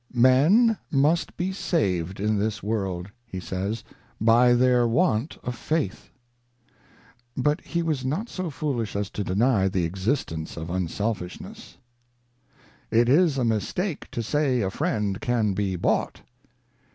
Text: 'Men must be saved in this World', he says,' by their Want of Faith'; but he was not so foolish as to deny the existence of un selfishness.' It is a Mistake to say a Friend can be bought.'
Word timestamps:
'Men 0.11 0.79
must 0.89 1.37
be 1.37 1.51
saved 1.53 2.19
in 2.19 2.39
this 2.39 2.63
World', 2.63 3.11
he 3.31 3.39
says,' 3.39 3.83
by 4.39 4.53
their 4.53 4.87
Want 4.87 5.37
of 5.43 5.53
Faith'; 5.55 6.09
but 7.37 7.61
he 7.61 7.83
was 7.83 8.03
not 8.03 8.27
so 8.27 8.49
foolish 8.49 8.95
as 8.95 9.11
to 9.11 9.23
deny 9.23 9.67
the 9.67 9.83
existence 9.85 10.57
of 10.57 10.71
un 10.71 10.87
selfishness.' 10.87 11.77
It 12.99 13.09
is 13.09 13.37
a 13.37 13.45
Mistake 13.45 14.09
to 14.09 14.23
say 14.23 14.61
a 14.63 14.71
Friend 14.71 15.21
can 15.21 15.53
be 15.53 15.75
bought.' 15.75 16.23